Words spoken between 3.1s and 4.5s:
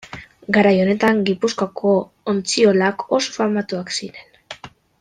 oso famatuak ziren.